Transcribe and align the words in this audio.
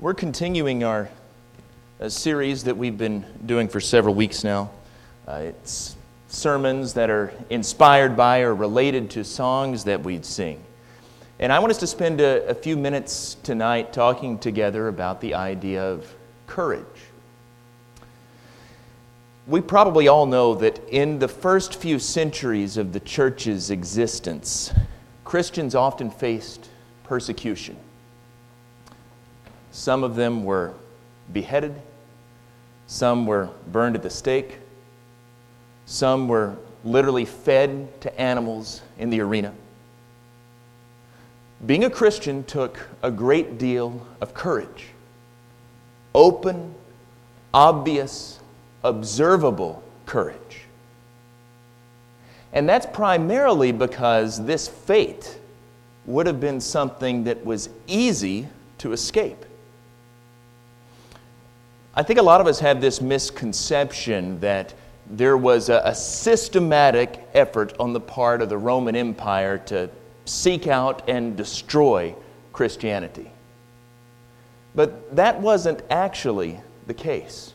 We're 0.00 0.14
continuing 0.14 0.82
our 0.82 1.10
a 1.98 2.08
series 2.08 2.64
that 2.64 2.74
we've 2.74 2.96
been 2.96 3.22
doing 3.44 3.68
for 3.68 3.80
several 3.80 4.14
weeks 4.14 4.42
now. 4.42 4.70
Uh, 5.28 5.42
it's 5.48 5.94
sermons 6.26 6.94
that 6.94 7.10
are 7.10 7.34
inspired 7.50 8.16
by 8.16 8.40
or 8.40 8.54
related 8.54 9.10
to 9.10 9.24
songs 9.24 9.84
that 9.84 10.02
we'd 10.02 10.24
sing. 10.24 10.58
And 11.38 11.52
I 11.52 11.58
want 11.58 11.72
us 11.72 11.76
to 11.80 11.86
spend 11.86 12.22
a, 12.22 12.48
a 12.48 12.54
few 12.54 12.78
minutes 12.78 13.36
tonight 13.42 13.92
talking 13.92 14.38
together 14.38 14.88
about 14.88 15.20
the 15.20 15.34
idea 15.34 15.84
of 15.84 16.10
courage. 16.46 16.86
We 19.46 19.60
probably 19.60 20.08
all 20.08 20.24
know 20.24 20.54
that 20.54 20.80
in 20.88 21.18
the 21.18 21.28
first 21.28 21.74
few 21.74 21.98
centuries 21.98 22.78
of 22.78 22.94
the 22.94 23.00
church's 23.00 23.70
existence, 23.70 24.72
Christians 25.24 25.74
often 25.74 26.10
faced 26.10 26.70
persecution. 27.04 27.76
Some 29.72 30.04
of 30.04 30.16
them 30.16 30.44
were 30.44 30.74
beheaded, 31.32 31.74
some 32.86 33.26
were 33.26 33.50
burned 33.70 33.96
at 33.96 34.02
the 34.02 34.10
stake, 34.10 34.58
some 35.86 36.28
were 36.28 36.56
literally 36.84 37.24
fed 37.24 38.00
to 38.00 38.20
animals 38.20 38.82
in 38.98 39.10
the 39.10 39.20
arena. 39.20 39.52
Being 41.66 41.84
a 41.84 41.90
Christian 41.90 42.42
took 42.44 42.88
a 43.02 43.10
great 43.10 43.58
deal 43.58 44.06
of 44.20 44.32
courage. 44.32 44.86
Open, 46.14 46.74
obvious, 47.52 48.40
observable 48.82 49.82
courage. 50.06 50.62
And 52.52 52.68
that's 52.68 52.86
primarily 52.86 53.72
because 53.72 54.44
this 54.44 54.66
fate 54.66 55.38
would 56.06 56.26
have 56.26 56.40
been 56.40 56.60
something 56.60 57.24
that 57.24 57.44
was 57.44 57.68
easy 57.86 58.48
to 58.78 58.92
escape. 58.92 59.44
I 61.94 62.04
think 62.04 62.20
a 62.20 62.22
lot 62.22 62.40
of 62.40 62.46
us 62.46 62.60
have 62.60 62.80
this 62.80 63.00
misconception 63.00 64.38
that 64.40 64.74
there 65.10 65.36
was 65.36 65.68
a, 65.68 65.82
a, 65.84 65.94
systematic 65.94 67.28
effort 67.34 67.74
on 67.80 67.92
the 67.92 68.00
part 68.00 68.42
of 68.42 68.48
the 68.48 68.56
Roman 68.56 68.94
Empire 68.94 69.58
to 69.66 69.90
seek 70.24 70.68
out 70.68 71.08
and 71.08 71.36
destroy 71.36 72.14
Christianity. 72.52 73.28
But 74.72 75.16
that 75.16 75.40
wasn't 75.40 75.82
actually 75.90 76.60
the 76.86 76.94
case. 76.94 77.52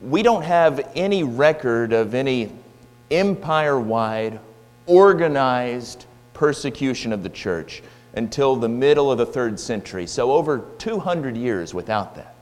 We 0.00 0.22
don't 0.22 0.42
have 0.42 0.90
any 0.94 1.22
record 1.22 1.92
of 1.92 2.14
any 2.14 2.50
empire 3.10 3.78
wide, 3.78 4.40
organized 4.86 6.06
persecution 6.32 7.12
of 7.12 7.22
the 7.22 7.28
church 7.28 7.82
until 8.14 8.56
the 8.56 8.70
middle 8.70 9.12
of 9.12 9.18
the 9.18 9.26
third 9.26 9.60
century. 9.60 10.06
So, 10.06 10.32
over 10.32 10.64
200 10.78 11.36
years 11.36 11.74
without 11.74 12.14
that. 12.14 12.37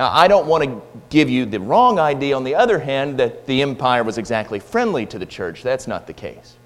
Now, 0.00 0.10
I 0.14 0.28
don't 0.28 0.46
want 0.46 0.64
to 0.64 0.80
give 1.10 1.28
you 1.28 1.44
the 1.44 1.60
wrong 1.60 1.98
idea, 1.98 2.34
on 2.34 2.42
the 2.42 2.54
other 2.54 2.78
hand, 2.78 3.18
that 3.18 3.44
the 3.44 3.60
empire 3.60 4.02
was 4.02 4.16
exactly 4.16 4.58
friendly 4.58 5.04
to 5.04 5.18
the 5.18 5.26
church. 5.26 5.62
That's 5.62 5.86
not 5.86 6.06
the 6.06 6.14
case. 6.14 6.56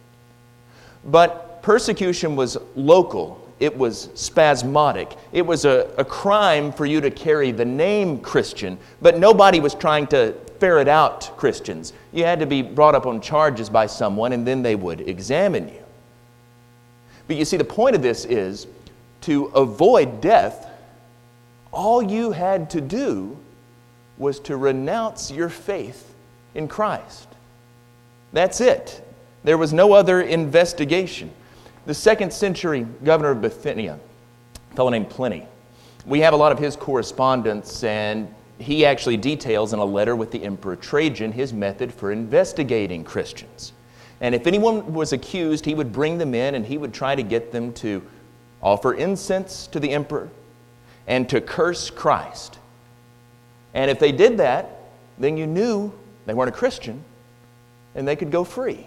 But 1.06 1.60
persecution 1.60 2.36
was 2.36 2.56
local, 2.76 3.44
it 3.58 3.76
was 3.76 4.08
spasmodic. 4.14 5.16
It 5.32 5.44
was 5.44 5.64
a, 5.64 5.92
a 5.98 6.04
crime 6.04 6.70
for 6.70 6.86
you 6.86 7.00
to 7.00 7.10
carry 7.10 7.50
the 7.50 7.64
name 7.64 8.20
Christian, 8.20 8.78
but 9.02 9.18
nobody 9.18 9.58
was 9.58 9.74
trying 9.74 10.06
to 10.08 10.34
ferret 10.60 10.86
out 10.86 11.36
Christians. 11.36 11.92
You 12.12 12.22
had 12.22 12.38
to 12.38 12.46
be 12.46 12.62
brought 12.62 12.94
up 12.94 13.04
on 13.04 13.20
charges 13.20 13.68
by 13.68 13.86
someone, 13.86 14.32
and 14.32 14.46
then 14.46 14.62
they 14.62 14.76
would 14.76 15.00
examine 15.08 15.66
you. 15.66 15.82
But 17.26 17.34
you 17.34 17.44
see, 17.44 17.56
the 17.56 17.64
point 17.64 17.96
of 17.96 18.02
this 18.02 18.26
is 18.26 18.68
to 19.22 19.46
avoid 19.46 20.20
death, 20.20 20.70
all 21.74 22.02
you 22.02 22.32
had 22.32 22.70
to 22.70 22.80
do 22.80 23.36
was 24.16 24.38
to 24.40 24.56
renounce 24.56 25.30
your 25.30 25.48
faith 25.48 26.14
in 26.54 26.68
Christ. 26.68 27.28
That's 28.32 28.60
it. 28.60 29.02
There 29.42 29.58
was 29.58 29.72
no 29.72 29.92
other 29.92 30.22
investigation. 30.22 31.30
The 31.86 31.94
second 31.94 32.32
century 32.32 32.86
governor 33.02 33.32
of 33.32 33.42
Bithynia, 33.42 33.98
a 34.72 34.74
fellow 34.74 34.90
named 34.90 35.10
Pliny, 35.10 35.46
we 36.06 36.20
have 36.20 36.32
a 36.32 36.36
lot 36.36 36.52
of 36.52 36.58
his 36.58 36.76
correspondence, 36.76 37.82
and 37.82 38.32
he 38.58 38.86
actually 38.86 39.16
details 39.16 39.72
in 39.72 39.78
a 39.78 39.84
letter 39.84 40.14
with 40.16 40.30
the 40.30 40.42
Emperor 40.44 40.76
Trajan 40.76 41.32
his 41.32 41.52
method 41.52 41.92
for 41.92 42.12
investigating 42.12 43.04
Christians. 43.04 43.72
And 44.20 44.34
if 44.34 44.46
anyone 44.46 44.94
was 44.94 45.12
accused, 45.12 45.64
he 45.64 45.74
would 45.74 45.92
bring 45.92 46.18
them 46.18 46.34
in 46.34 46.54
and 46.54 46.64
he 46.64 46.78
would 46.78 46.94
try 46.94 47.14
to 47.14 47.22
get 47.22 47.52
them 47.52 47.72
to 47.74 48.02
offer 48.62 48.94
incense 48.94 49.66
to 49.68 49.80
the 49.80 49.90
emperor 49.90 50.30
and 51.06 51.28
to 51.28 51.40
curse 51.40 51.90
Christ. 51.90 52.58
And 53.74 53.90
if 53.90 53.98
they 53.98 54.12
did 54.12 54.38
that, 54.38 54.70
then 55.18 55.36
you 55.36 55.46
knew 55.46 55.92
they 56.26 56.34
weren't 56.34 56.48
a 56.48 56.52
Christian 56.52 57.02
and 57.94 58.06
they 58.06 58.16
could 58.16 58.30
go 58.30 58.44
free. 58.44 58.86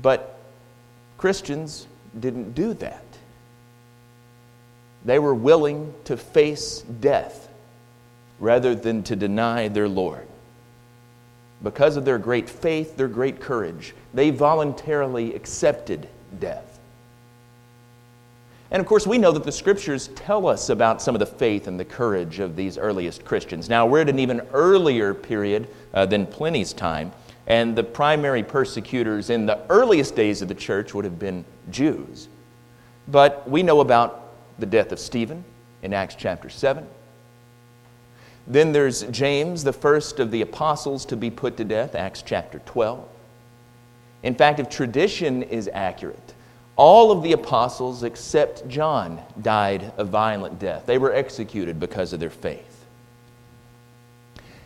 But 0.00 0.38
Christians 1.18 1.86
didn't 2.18 2.54
do 2.54 2.74
that. 2.74 3.04
They 5.04 5.18
were 5.18 5.34
willing 5.34 5.94
to 6.04 6.16
face 6.16 6.80
death 6.80 7.48
rather 8.40 8.74
than 8.74 9.02
to 9.04 9.16
deny 9.16 9.68
their 9.68 9.88
Lord. 9.88 10.26
Because 11.62 11.96
of 11.96 12.04
their 12.04 12.18
great 12.18 12.48
faith, 12.48 12.96
their 12.96 13.08
great 13.08 13.40
courage, 13.40 13.94
they 14.12 14.30
voluntarily 14.30 15.34
accepted 15.34 16.08
death. 16.38 16.73
And 18.74 18.80
of 18.80 18.88
course, 18.88 19.06
we 19.06 19.18
know 19.18 19.30
that 19.30 19.44
the 19.44 19.52
scriptures 19.52 20.08
tell 20.16 20.48
us 20.48 20.68
about 20.68 21.00
some 21.00 21.14
of 21.14 21.20
the 21.20 21.26
faith 21.26 21.68
and 21.68 21.78
the 21.78 21.84
courage 21.84 22.40
of 22.40 22.56
these 22.56 22.76
earliest 22.76 23.24
Christians. 23.24 23.68
Now, 23.68 23.86
we're 23.86 24.00
at 24.00 24.08
an 24.08 24.18
even 24.18 24.40
earlier 24.52 25.14
period 25.14 25.68
uh, 25.94 26.06
than 26.06 26.26
Pliny's 26.26 26.72
time, 26.72 27.12
and 27.46 27.76
the 27.76 27.84
primary 27.84 28.42
persecutors 28.42 29.30
in 29.30 29.46
the 29.46 29.60
earliest 29.68 30.16
days 30.16 30.42
of 30.42 30.48
the 30.48 30.56
church 30.56 30.92
would 30.92 31.04
have 31.04 31.20
been 31.20 31.44
Jews. 31.70 32.26
But 33.06 33.48
we 33.48 33.62
know 33.62 33.78
about 33.78 34.32
the 34.58 34.66
death 34.66 34.90
of 34.90 34.98
Stephen 34.98 35.44
in 35.84 35.92
Acts 35.92 36.16
chapter 36.16 36.50
7. 36.50 36.84
Then 38.48 38.72
there's 38.72 39.04
James, 39.04 39.62
the 39.62 39.72
first 39.72 40.18
of 40.18 40.32
the 40.32 40.42
apostles 40.42 41.06
to 41.06 41.16
be 41.16 41.30
put 41.30 41.56
to 41.58 41.64
death, 41.64 41.94
Acts 41.94 42.22
chapter 42.22 42.58
12. 42.66 43.06
In 44.24 44.34
fact, 44.34 44.58
if 44.58 44.68
tradition 44.68 45.44
is 45.44 45.70
accurate, 45.72 46.33
all 46.76 47.12
of 47.12 47.22
the 47.22 47.32
apostles 47.32 48.02
except 48.02 48.66
John 48.68 49.20
died 49.42 49.92
a 49.96 50.04
violent 50.04 50.58
death. 50.58 50.86
They 50.86 50.98
were 50.98 51.12
executed 51.12 51.78
because 51.78 52.12
of 52.12 52.20
their 52.20 52.30
faith. 52.30 52.84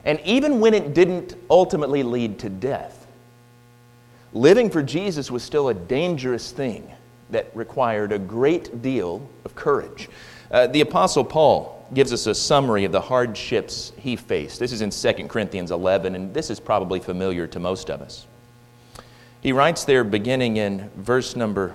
And 0.04 0.20
even 0.24 0.60
when 0.60 0.72
it 0.72 0.94
didn't 0.94 1.34
ultimately 1.50 2.02
lead 2.02 2.38
to 2.40 2.48
death, 2.48 3.06
living 4.32 4.70
for 4.70 4.82
Jesus 4.82 5.30
was 5.30 5.42
still 5.42 5.68
a 5.68 5.74
dangerous 5.74 6.50
thing 6.50 6.90
that 7.30 7.50
required 7.54 8.12
a 8.12 8.18
great 8.18 8.80
deal 8.80 9.28
of 9.44 9.54
courage. 9.54 10.08
Uh, 10.50 10.66
the 10.66 10.80
Apostle 10.80 11.24
Paul 11.24 11.86
gives 11.92 12.12
us 12.12 12.26
a 12.26 12.34
summary 12.34 12.84
of 12.84 12.92
the 12.92 13.00
hardships 13.00 13.92
he 13.98 14.16
faced. 14.16 14.58
This 14.58 14.72
is 14.72 14.80
in 14.80 14.90
2 14.90 15.28
Corinthians 15.28 15.70
11, 15.70 16.14
and 16.14 16.32
this 16.32 16.48
is 16.48 16.60
probably 16.60 17.00
familiar 17.00 17.46
to 17.46 17.58
most 17.58 17.90
of 17.90 18.00
us. 18.00 18.26
He 19.40 19.52
writes 19.52 19.84
there, 19.84 20.04
beginning 20.04 20.56
in 20.56 20.90
verse 20.96 21.36
number 21.36 21.74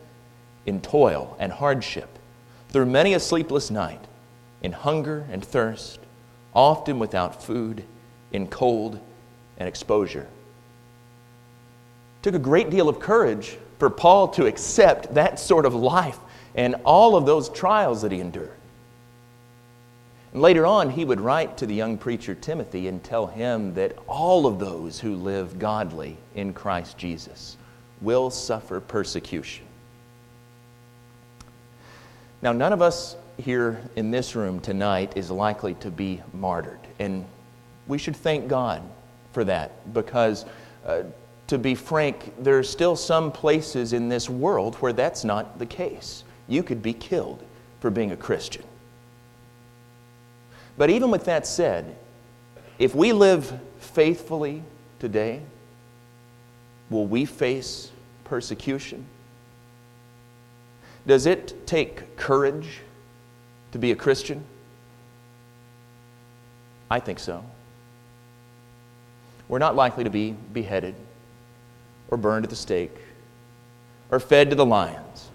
in 0.65 0.81
toil 0.81 1.35
and 1.39 1.51
hardship, 1.51 2.09
through 2.69 2.85
many 2.85 3.13
a 3.13 3.19
sleepless 3.19 3.71
night, 3.71 4.01
in 4.61 4.71
hunger 4.71 5.25
and 5.31 5.43
thirst, 5.43 5.99
often 6.53 6.99
without 6.99 7.43
food, 7.43 7.83
in 8.31 8.47
cold 8.47 8.99
and 9.57 9.67
exposure. 9.67 10.27
It 12.19 12.23
took 12.23 12.35
a 12.35 12.39
great 12.39 12.69
deal 12.69 12.87
of 12.87 12.99
courage 12.99 13.57
for 13.79 13.89
Paul 13.89 14.27
to 14.29 14.45
accept 14.45 15.13
that 15.15 15.39
sort 15.39 15.65
of 15.65 15.73
life 15.73 16.19
and 16.55 16.75
all 16.85 17.15
of 17.15 17.25
those 17.25 17.49
trials 17.49 18.01
that 18.03 18.11
he 18.11 18.19
endured. 18.19 18.51
And 20.33 20.41
later 20.41 20.65
on, 20.65 20.89
he 20.89 21.03
would 21.03 21.19
write 21.19 21.57
to 21.57 21.65
the 21.65 21.73
young 21.73 21.97
preacher 21.97 22.35
Timothy 22.35 22.87
and 22.87 23.03
tell 23.03 23.27
him 23.27 23.73
that 23.73 23.97
all 24.07 24.45
of 24.45 24.59
those 24.59 24.99
who 24.99 25.15
live 25.15 25.59
godly 25.59 26.17
in 26.35 26.53
Christ 26.53 26.97
Jesus 26.97 27.57
will 28.01 28.29
suffer 28.29 28.79
persecution. 28.79 29.65
Now, 32.41 32.51
none 32.51 32.73
of 32.73 32.81
us 32.81 33.15
here 33.37 33.81
in 33.95 34.09
this 34.09 34.35
room 34.35 34.59
tonight 34.59 35.13
is 35.15 35.29
likely 35.29 35.75
to 35.75 35.91
be 35.91 36.21
martyred. 36.33 36.79
And 36.99 37.25
we 37.87 37.97
should 37.97 38.15
thank 38.15 38.47
God 38.47 38.81
for 39.31 39.43
that 39.43 39.93
because, 39.93 40.45
uh, 40.85 41.03
to 41.47 41.57
be 41.57 41.75
frank, 41.75 42.33
there 42.43 42.57
are 42.57 42.63
still 42.63 42.95
some 42.95 43.31
places 43.31 43.93
in 43.93 44.09
this 44.09 44.29
world 44.29 44.75
where 44.75 44.93
that's 44.93 45.23
not 45.23 45.59
the 45.59 45.65
case. 45.65 46.23
You 46.47 46.63
could 46.63 46.81
be 46.81 46.93
killed 46.93 47.43
for 47.79 47.89
being 47.89 48.11
a 48.11 48.17
Christian. 48.17 48.63
But 50.77 50.89
even 50.89 51.11
with 51.11 51.25
that 51.25 51.45
said, 51.45 51.95
if 52.79 52.95
we 52.95 53.13
live 53.13 53.59
faithfully 53.79 54.63
today, 54.99 55.41
will 56.89 57.05
we 57.05 57.25
face 57.25 57.91
persecution? 58.23 59.05
Does 61.07 61.25
it 61.25 61.65
take 61.65 62.15
courage 62.17 62.79
to 63.71 63.79
be 63.79 63.91
a 63.91 63.95
Christian? 63.95 64.43
I 66.89 66.99
think 66.99 67.19
so. 67.19 67.43
We're 69.47 69.59
not 69.59 69.75
likely 69.75 70.03
to 70.03 70.09
be 70.09 70.35
beheaded 70.53 70.95
or 72.09 72.17
burned 72.17 72.45
at 72.45 72.49
the 72.49 72.55
stake 72.55 72.95
or 74.11 74.19
fed 74.19 74.49
to 74.49 74.55
the 74.55 74.65
lions. 74.65 75.29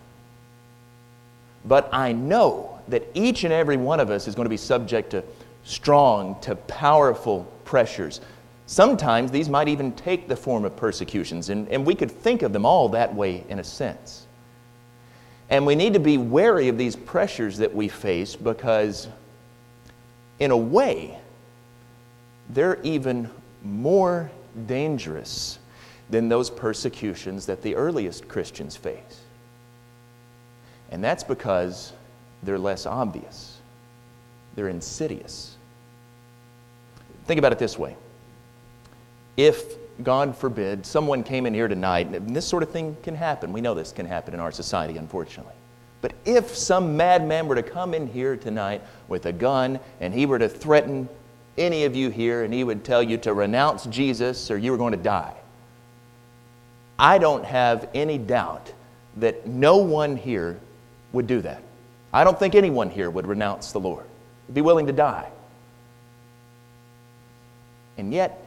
But 1.64 1.88
I 1.92 2.12
know 2.12 2.80
that 2.88 3.08
each 3.14 3.44
and 3.44 3.52
every 3.52 3.76
one 3.76 3.98
of 3.98 4.10
us 4.10 4.28
is 4.28 4.34
going 4.34 4.44
to 4.44 4.50
be 4.50 4.56
subject 4.56 5.10
to 5.10 5.24
strong, 5.64 6.40
to 6.42 6.54
powerful 6.54 7.50
pressures. 7.64 8.20
Sometimes 8.66 9.30
these 9.30 9.48
might 9.48 9.68
even 9.68 9.92
take 9.92 10.28
the 10.28 10.36
form 10.36 10.64
of 10.64 10.76
persecutions, 10.76 11.50
and, 11.50 11.68
and 11.68 11.84
we 11.84 11.94
could 11.94 12.10
think 12.10 12.42
of 12.42 12.52
them 12.52 12.64
all 12.64 12.88
that 12.90 13.14
way 13.14 13.44
in 13.48 13.58
a 13.58 13.64
sense. 13.64 14.25
And 15.48 15.64
we 15.64 15.75
need 15.75 15.93
to 15.94 16.00
be 16.00 16.19
wary 16.19 16.69
of 16.69 16.76
these 16.76 16.96
pressures 16.96 17.58
that 17.58 17.75
we 17.75 17.88
face 17.88 18.34
because, 18.34 19.08
in 20.40 20.50
a 20.50 20.56
way, 20.56 21.19
they're 22.50 22.81
even 22.82 23.31
more 23.62 24.31
dangerous 24.66 25.58
than 26.10 26.28
those 26.28 26.50
persecutions 26.50 27.46
that 27.46 27.62
the 27.62 27.75
earliest 27.75 28.28
Christians 28.28 28.76
faced. 28.76 29.20
And 30.90 31.02
that's 31.02 31.25
because 31.25 31.92
they're 32.42 32.58
less 32.58 32.87
obvious, 32.87 33.58
they're 34.54 34.69
insidious. 34.69 35.56
Think 37.26 37.38
about 37.38 37.52
it 37.52 37.58
this 37.58 37.78
way 37.78 37.96
if, 39.37 39.76
God 40.02 40.37
forbid, 40.37 40.84
someone 40.84 41.22
came 41.22 41.46
in 41.46 41.54
here 41.54 41.69
tonight, 41.69 42.08
and 42.08 42.34
this 42.37 42.46
sort 42.46 42.62
of 42.62 42.70
thing 42.70 42.96
can 43.02 43.14
happen, 43.14 43.52
we 43.52 43.60
know 43.60 43.75
this 43.75 43.93
can 43.93 44.06
happen 44.06 44.34
in 44.34 44.40
our 44.40 44.52
society, 44.52 44.98
unfortunately. 44.98 45.54
But 46.02 46.12
if 46.25 46.54
some 46.54 46.96
madman 46.96 47.48
were 47.48 47.54
to 47.54 47.62
come 47.62 47.94
in 47.94 48.06
here 48.06 48.37
tonight 48.37 48.82
with 49.08 49.26
a 49.26 49.32
gun 49.32 49.81
and 50.00 50.12
he 50.12 50.26
were 50.26 50.38
to 50.38 50.48
threaten 50.48 51.08
any 51.56 51.84
of 51.84 51.96
you 51.96 52.10
here 52.10 52.44
and 52.44 52.52
he 52.52 52.62
would 52.62 52.84
tell 52.84 53.02
you 53.02 53.16
to 53.19 53.32
renounce 53.32 53.87
Jesus 53.87 54.50
or 54.50 54.58
you 54.58 54.70
were 54.70 54.76
going 54.76 54.93
to 54.93 54.98
die, 54.98 55.34
I 56.99 57.19
don't 57.19 57.44
have 57.44 57.88
any 57.94 58.19
doubt 58.19 58.72
that 59.16 59.46
no 59.46 59.78
one 59.78 60.16
here 60.16 60.60
would 61.12 61.26
do 61.26 61.40
that. 61.40 61.62
I 62.12 62.25
don't 62.25 62.38
think 62.38 62.54
anyone 62.54 62.90
here 62.90 63.10
would 63.10 63.26
renounce 63.26 63.72
the 63.72 63.81
Lord, 63.81 64.04
be 64.52 64.60
willing 64.60 64.87
to 64.87 64.92
die. 64.92 65.28
And 67.99 68.12
yet, 68.12 68.42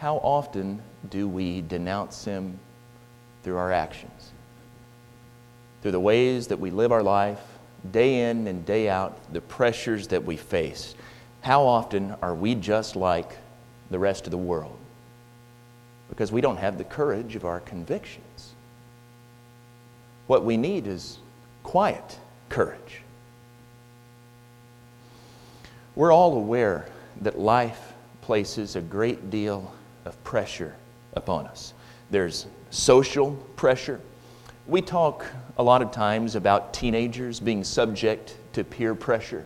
how 0.00 0.16
often 0.16 0.80
do 1.10 1.28
we 1.28 1.60
denounce 1.60 2.24
Him 2.24 2.58
through 3.42 3.58
our 3.58 3.70
actions? 3.70 4.32
Through 5.82 5.92
the 5.92 6.00
ways 6.00 6.46
that 6.46 6.58
we 6.58 6.70
live 6.70 6.90
our 6.90 7.02
life, 7.02 7.42
day 7.92 8.30
in 8.30 8.46
and 8.46 8.64
day 8.64 8.88
out, 8.88 9.18
the 9.34 9.42
pressures 9.42 10.08
that 10.08 10.24
we 10.24 10.38
face. 10.38 10.94
How 11.42 11.66
often 11.66 12.16
are 12.22 12.34
we 12.34 12.54
just 12.54 12.96
like 12.96 13.36
the 13.90 13.98
rest 13.98 14.26
of 14.26 14.30
the 14.30 14.38
world? 14.38 14.78
Because 16.08 16.32
we 16.32 16.40
don't 16.40 16.56
have 16.56 16.78
the 16.78 16.84
courage 16.84 17.36
of 17.36 17.44
our 17.44 17.60
convictions. 17.60 18.54
What 20.28 20.46
we 20.46 20.56
need 20.56 20.86
is 20.86 21.18
quiet 21.62 22.18
courage. 22.48 23.02
We're 25.94 26.12
all 26.12 26.38
aware 26.38 26.86
that 27.20 27.38
life 27.38 27.92
places 28.22 28.76
a 28.76 28.80
great 28.80 29.28
deal 29.28 29.74
of 30.04 30.22
pressure 30.24 30.74
upon 31.14 31.46
us. 31.46 31.74
There's 32.10 32.46
social 32.70 33.32
pressure. 33.56 34.00
We 34.66 34.82
talk 34.82 35.26
a 35.58 35.62
lot 35.62 35.82
of 35.82 35.90
times 35.90 36.36
about 36.36 36.72
teenagers 36.72 37.40
being 37.40 37.64
subject 37.64 38.36
to 38.52 38.64
peer 38.64 38.94
pressure. 38.94 39.44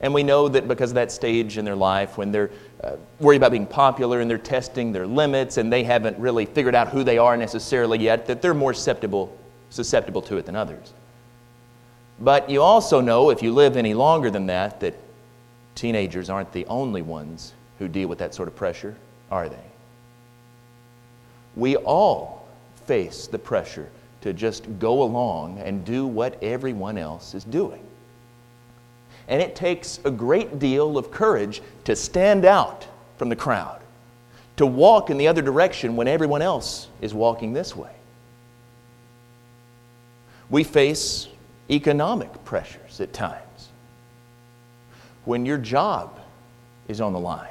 And 0.00 0.14
we 0.14 0.22
know 0.22 0.48
that 0.48 0.68
because 0.68 0.90
of 0.90 0.94
that 0.94 1.10
stage 1.10 1.58
in 1.58 1.64
their 1.64 1.76
life 1.76 2.16
when 2.16 2.30
they're 2.30 2.50
uh, 2.84 2.96
worried 3.18 3.36
about 3.36 3.50
being 3.50 3.66
popular 3.66 4.20
and 4.20 4.30
they're 4.30 4.38
testing 4.38 4.92
their 4.92 5.06
limits 5.06 5.56
and 5.56 5.72
they 5.72 5.82
haven't 5.82 6.16
really 6.18 6.46
figured 6.46 6.74
out 6.74 6.88
who 6.88 7.02
they 7.02 7.18
are 7.18 7.36
necessarily 7.36 7.98
yet, 7.98 8.26
that 8.26 8.40
they're 8.40 8.54
more 8.54 8.72
susceptible, 8.72 9.36
susceptible 9.70 10.22
to 10.22 10.36
it 10.36 10.46
than 10.46 10.54
others. 10.54 10.92
But 12.20 12.48
you 12.48 12.62
also 12.62 13.00
know, 13.00 13.30
if 13.30 13.42
you 13.42 13.52
live 13.52 13.76
any 13.76 13.94
longer 13.94 14.30
than 14.30 14.46
that, 14.46 14.80
that 14.80 14.94
teenagers 15.74 16.30
aren't 16.30 16.52
the 16.52 16.66
only 16.66 17.02
ones 17.02 17.52
who 17.78 17.88
deal 17.88 18.08
with 18.08 18.18
that 18.18 18.34
sort 18.34 18.48
of 18.48 18.56
pressure, 18.56 18.96
are 19.30 19.48
they? 19.48 19.67
We 21.58 21.74
all 21.76 22.46
face 22.86 23.26
the 23.26 23.38
pressure 23.38 23.90
to 24.20 24.32
just 24.32 24.78
go 24.78 25.02
along 25.02 25.58
and 25.58 25.84
do 25.84 26.06
what 26.06 26.40
everyone 26.42 26.96
else 26.96 27.34
is 27.34 27.42
doing. 27.42 27.84
And 29.26 29.42
it 29.42 29.56
takes 29.56 29.98
a 30.04 30.10
great 30.10 30.60
deal 30.60 30.96
of 30.96 31.10
courage 31.10 31.60
to 31.84 31.96
stand 31.96 32.44
out 32.44 32.86
from 33.16 33.28
the 33.28 33.36
crowd, 33.36 33.80
to 34.56 34.66
walk 34.66 35.10
in 35.10 35.18
the 35.18 35.26
other 35.26 35.42
direction 35.42 35.96
when 35.96 36.06
everyone 36.06 36.42
else 36.42 36.86
is 37.00 37.12
walking 37.12 37.52
this 37.52 37.74
way. 37.74 37.92
We 40.50 40.62
face 40.62 41.28
economic 41.68 42.44
pressures 42.44 43.00
at 43.00 43.12
times. 43.12 43.68
When 45.24 45.44
your 45.44 45.58
job 45.58 46.20
is 46.86 47.00
on 47.00 47.12
the 47.12 47.18
line, 47.18 47.48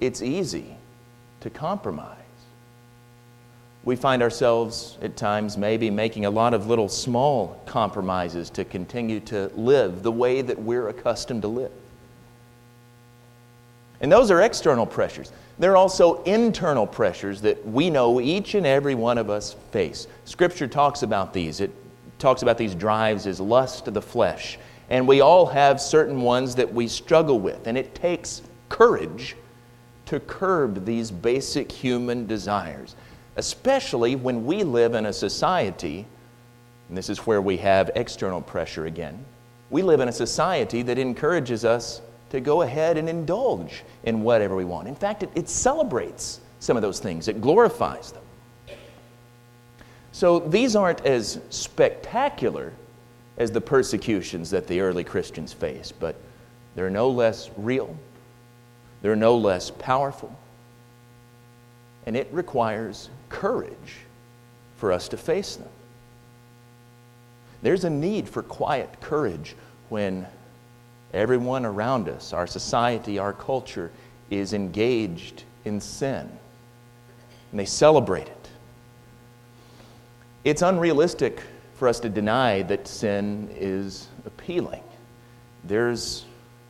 it's 0.00 0.20
easy 0.20 0.76
to 1.40 1.48
compromise 1.48 2.18
we 3.84 3.96
find 3.96 4.22
ourselves 4.22 4.96
at 5.02 5.16
times 5.16 5.58
maybe 5.58 5.90
making 5.90 6.24
a 6.24 6.30
lot 6.30 6.54
of 6.54 6.66
little 6.66 6.88
small 6.88 7.60
compromises 7.66 8.48
to 8.50 8.64
continue 8.64 9.20
to 9.20 9.50
live 9.54 10.02
the 10.02 10.12
way 10.12 10.40
that 10.40 10.58
we're 10.58 10.88
accustomed 10.88 11.42
to 11.42 11.48
live. 11.48 11.72
And 14.00 14.10
those 14.10 14.30
are 14.30 14.40
external 14.40 14.86
pressures. 14.86 15.32
There 15.58 15.72
are 15.72 15.76
also 15.76 16.22
internal 16.24 16.86
pressures 16.86 17.40
that 17.42 17.64
we 17.66 17.90
know 17.90 18.20
each 18.20 18.54
and 18.54 18.66
every 18.66 18.94
one 18.94 19.18
of 19.18 19.30
us 19.30 19.54
face. 19.70 20.08
Scripture 20.24 20.66
talks 20.66 21.02
about 21.02 21.32
these. 21.32 21.60
It 21.60 21.70
talks 22.18 22.42
about 22.42 22.58
these 22.58 22.74
drives 22.74 23.26
as 23.26 23.38
lust 23.38 23.86
of 23.86 23.94
the 23.94 24.02
flesh. 24.02 24.58
And 24.90 25.06
we 25.06 25.20
all 25.20 25.46
have 25.46 25.80
certain 25.80 26.22
ones 26.22 26.54
that 26.56 26.72
we 26.72 26.88
struggle 26.88 27.38
with. 27.38 27.66
And 27.66 27.78
it 27.78 27.94
takes 27.94 28.42
courage 28.68 29.36
to 30.06 30.20
curb 30.20 30.84
these 30.84 31.10
basic 31.10 31.70
human 31.70 32.26
desires 32.26 32.96
especially 33.36 34.16
when 34.16 34.46
we 34.46 34.62
live 34.62 34.94
in 34.94 35.06
a 35.06 35.12
society, 35.12 36.06
and 36.88 36.96
this 36.96 37.08
is 37.08 37.18
where 37.18 37.42
we 37.42 37.56
have 37.58 37.90
external 37.94 38.40
pressure 38.40 38.86
again. 38.86 39.24
We 39.70 39.82
live 39.82 40.00
in 40.00 40.08
a 40.08 40.12
society 40.12 40.82
that 40.82 40.98
encourages 40.98 41.64
us 41.64 42.00
to 42.30 42.40
go 42.40 42.62
ahead 42.62 42.96
and 42.96 43.08
indulge 43.08 43.82
in 44.04 44.22
whatever 44.22 44.56
we 44.56 44.64
want. 44.64 44.88
In 44.88 44.94
fact, 44.94 45.22
it, 45.22 45.30
it 45.34 45.48
celebrates 45.48 46.40
some 46.60 46.76
of 46.76 46.82
those 46.82 47.00
things, 47.00 47.28
it 47.28 47.40
glorifies 47.40 48.12
them. 48.12 48.22
So 50.12 50.38
these 50.38 50.76
aren't 50.76 51.04
as 51.04 51.40
spectacular 51.50 52.72
as 53.36 53.50
the 53.50 53.60
persecutions 53.60 54.50
that 54.50 54.66
the 54.66 54.80
early 54.80 55.04
Christians 55.04 55.52
faced, 55.52 55.98
but 55.98 56.14
they're 56.74 56.90
no 56.90 57.10
less 57.10 57.50
real, 57.56 57.96
they're 59.02 59.16
no 59.16 59.36
less 59.36 59.70
powerful, 59.70 60.36
and 62.06 62.16
it 62.16 62.28
requires 62.32 63.10
courage 63.34 63.96
for 64.76 64.92
us 64.92 65.08
to 65.08 65.16
face 65.16 65.56
them. 65.56 65.68
There's 67.62 67.84
a 67.84 67.90
need 67.90 68.28
for 68.28 68.42
quiet 68.42 69.00
courage 69.00 69.56
when 69.88 70.26
everyone 71.12 71.64
around 71.64 72.08
us, 72.08 72.32
our 72.32 72.46
society, 72.46 73.18
our 73.18 73.32
culture, 73.32 73.90
is 74.30 74.52
engaged 74.52 75.42
in 75.64 75.80
sin. 75.80 76.30
And 77.50 77.60
they 77.60 77.64
celebrate 77.64 78.28
it. 78.28 78.48
It's 80.44 80.62
unrealistic 80.62 81.42
for 81.74 81.88
us 81.88 81.98
to 82.00 82.08
deny 82.08 82.62
that 82.62 82.86
sin 82.86 83.48
is 83.56 84.08
appealing. 84.26 84.82
There's 85.64 86.24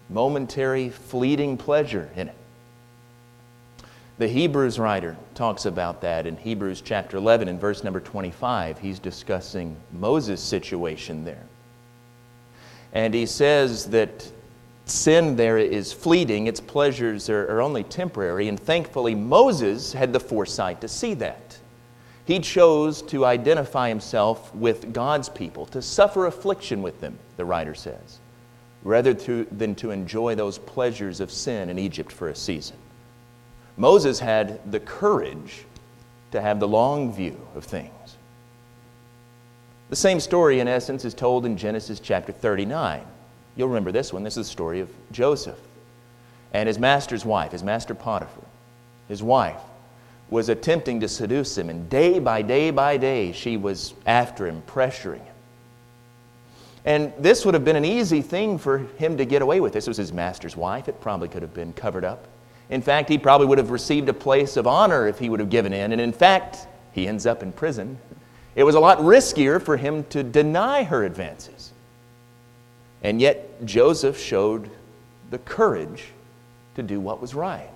momentary, 0.09 0.89
fleeting 0.89 1.59
pleasure 1.59 2.09
in 2.17 2.29
it. 2.29 2.37
The 4.17 4.29
Hebrews 4.29 4.79
writer 4.79 5.17
talks 5.35 5.67
about 5.67 6.01
that 6.03 6.25
in 6.25 6.37
Hebrews 6.37 6.81
chapter 6.81 7.17
11 7.17 7.49
and 7.49 7.61
verse 7.61 7.83
number 7.83 7.99
25. 7.99 8.79
He's 8.79 9.01
discussing 9.01 9.77
Moses' 9.93 10.41
situation 10.41 11.25
there. 11.25 11.43
And 12.93 13.13
he 13.13 13.27
says 13.27 13.87
that 13.87 14.31
sin 14.85 15.35
there 15.35 15.59
is 15.59 15.93
fleeting, 15.93 16.47
its 16.47 16.61
pleasures 16.61 17.29
are, 17.29 17.51
are 17.51 17.61
only 17.61 17.83
temporary, 17.83 18.47
and 18.47 18.61
thankfully 18.61 19.17
Moses 19.17 19.93
had 19.93 20.13
the 20.13 20.21
foresight 20.21 20.81
to 20.83 20.89
see 20.89 21.15
that. 21.15 21.59
He 22.25 22.39
chose 22.39 23.03
to 23.03 23.25
identify 23.25 23.89
himself 23.89 24.55
with 24.55 24.93
God's 24.93 25.29
people, 25.29 25.67
to 25.67 25.83
suffer 25.83 26.27
affliction 26.27 26.83
with 26.83 27.01
them, 27.01 27.19
the 27.37 27.45
writer 27.45 27.75
says, 27.75 28.21
rather 28.85 29.13
to, 29.13 29.45
than 29.51 29.75
to 29.75 29.91
enjoy 29.91 30.37
those 30.37 30.59
pleasures 30.59 31.19
of 31.19 31.33
sin 31.33 31.69
in 31.69 31.81
Egypt 31.81 32.13
for 32.13 32.29
a 32.29 32.35
season. 32.35 32.77
Moses 33.77 34.21
had 34.21 34.71
the 34.71 34.81
courage 34.81 35.65
to 36.31 36.41
have 36.41 36.61
the 36.61 36.69
long 36.69 37.13
view 37.13 37.41
of 37.55 37.65
things. 37.65 37.91
The 39.91 39.97
same 39.97 40.21
story, 40.21 40.61
in 40.61 40.69
essence, 40.69 41.05
is 41.05 41.15
told 41.15 41.47
in 41.47 41.57
Genesis 41.57 42.01
chapter 42.01 42.33
39. 42.33 43.03
You'll 43.57 43.69
remember 43.69 43.93
this 43.93 44.13
one. 44.13 44.25
This 44.25 44.37
is 44.37 44.47
the 44.47 44.53
story 44.53 44.81
of 44.81 44.91
Joseph 45.13 45.59
and 46.55 46.69
his 46.69 46.79
master's 46.79 47.25
wife, 47.25 47.53
his 47.53 47.63
master 47.63 47.95
Potiphar. 47.95 48.45
His 49.09 49.23
wife 49.23 49.61
was 50.31 50.49
attempting 50.49 51.01
to 51.01 51.09
seduce 51.09 51.59
him, 51.59 51.69
and 51.69 51.91
day 51.91 52.19
by 52.19 52.41
day 52.41 52.71
by 52.71 52.97
day, 52.97 53.33
she 53.33 53.57
was 53.57 53.93
after 54.07 54.47
him, 54.47 54.63
pressuring 54.67 55.23
him. 55.23 55.35
And 56.87 57.13
this 57.19 57.45
would 57.45 57.55
have 57.55 57.65
been 57.65 57.77
an 57.77 57.85
easy 57.85 58.23
thing 58.23 58.57
for 58.57 58.79
him 58.79 59.17
to 59.17 59.25
get 59.25 59.43
away 59.43 59.61
with. 59.61 59.73
This 59.73 59.87
was 59.87 59.97
his 59.97 60.13
master's 60.13 60.57
wife. 60.57 60.89
It 60.89 61.01
probably 61.01 61.29
could 61.29 61.43
have 61.43 61.55
been 61.55 61.73
covered 61.73 62.05
up. 62.05 62.27
In 62.71 62.83
fact, 62.83 63.09
he 63.09 63.19
probably 63.19 63.47
would 63.47 63.59
have 63.59 63.71
received 63.71 64.09
a 64.09 64.15
place 64.15 64.57
of 64.57 64.67
honor 64.67 65.07
if 65.07 65.19
he 65.19 65.29
would 65.29 65.41
have 65.41 65.51
given 65.51 65.73
in. 65.73 65.93
And 65.93 66.01
in 66.01 66.13
fact, 66.13 66.67
he 66.93 67.07
ends 67.07 67.27
up 67.27 67.43
in 67.43 67.53
prison. 67.53 67.99
It 68.55 68.65
was 68.65 68.75
a 68.75 68.81
lot 68.81 68.99
riskier 68.99 69.61
for 69.61 69.77
him 69.77 70.05
to 70.05 70.23
deny 70.23 70.85
her 70.85 71.05
advances. 71.05 71.73
And 73.03 73.21
yet, 73.21 73.65
Joseph 73.67 74.19
showed 74.19 74.71
the 75.31 75.39
courage 75.39 76.05
to 76.77 76.83
do 76.83 77.01
what 77.01 77.21
was 77.21 77.35
right. 77.35 77.69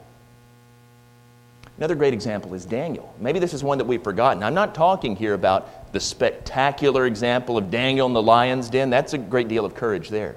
Another 1.77 1.95
great 1.95 2.13
example 2.13 2.55
is 2.55 2.65
Daniel. 2.65 3.15
Maybe 3.21 3.39
this 3.39 3.55
is 3.55 3.63
one 3.63 3.79
that 3.79 3.85
we've 3.85 4.03
forgotten. 4.03 4.43
I'm 4.43 4.55
not 4.55 4.75
talking 4.75 5.15
here 5.15 5.35
about 5.35 5.93
the 5.93 6.01
spectacular 6.01 7.07
example 7.07 7.57
of 7.57 7.71
Daniel 7.71 8.07
in 8.09 8.15
the 8.15 8.23
lion's 8.23 8.69
den. 8.69 8.91
That's 8.91 9.13
a 9.13 9.19
great 9.19 9.47
deal 9.47 9.65
of 9.65 9.77
courage 9.77 10.09
there. 10.09 10.35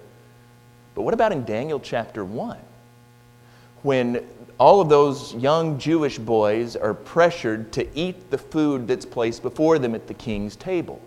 But 0.94 1.02
what 1.02 1.16
about 1.16 1.32
in 1.32 1.44
Daniel 1.44 1.80
chapter 1.80 2.24
1? 2.24 2.58
When 3.82 4.24
all 4.62 4.80
of 4.80 4.90
those 4.90 5.34
young 5.36 5.80
Jewish 5.80 6.20
boys 6.20 6.76
are 6.76 6.94
pressured 6.94 7.72
to 7.74 7.88
eat 7.98 8.30
the 8.30 8.38
food 8.38 8.88
that's 8.88 9.06
placed 9.06 9.42
before 9.42 9.80
them 9.80 9.96
at 9.96 10.06
the 10.08 10.14
king's 10.14 10.56
table 10.56 11.02